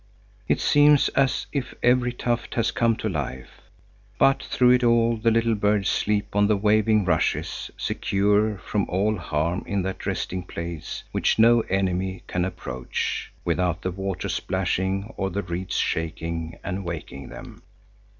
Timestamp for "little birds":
5.29-5.89